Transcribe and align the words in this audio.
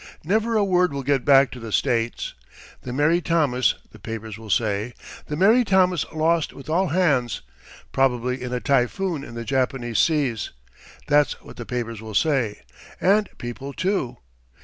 Never 0.23 0.57
a 0.57 0.63
word 0.63 0.91
will 0.93 1.03
get 1.03 1.23
back 1.23 1.51
to 1.51 1.59
the 1.59 1.71
States. 1.71 2.33
'The 2.81 2.91
Mary 2.91 3.21
Thomas,' 3.21 3.75
the 3.91 3.99
papers 3.99 4.35
will 4.35 4.49
say, 4.49 4.95
'the 5.27 5.35
Mary 5.37 5.63
Thomas 5.63 6.07
lost 6.11 6.53
with 6.53 6.71
all 6.71 6.87
hands. 6.87 7.41
Probably 7.91 8.41
in 8.41 8.51
a 8.51 8.59
typhoon 8.59 9.23
in 9.23 9.35
the 9.35 9.45
Japanese 9.45 9.99
seas.' 9.99 10.49
That's 11.05 11.39
what 11.43 11.57
the 11.57 11.67
papers 11.67 12.01
will 12.01 12.15
say, 12.15 12.63
and 12.99 13.29
people, 13.37 13.73
too. 13.73 14.17